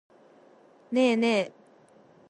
[0.91, 1.51] ねえねえ。